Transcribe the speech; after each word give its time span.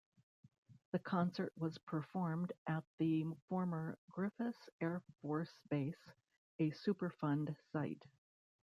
The 0.93 0.97
concert 0.97 1.53
was 1.55 1.77
performed 1.77 2.53
at 2.65 2.83
the 2.97 3.23
former 3.49 3.99
Griffiss 4.09 4.57
Air 4.79 5.03
Force 5.21 5.53
Base, 5.69 6.11
a 6.57 6.71
Superfund 6.71 7.55
site. 7.71 8.03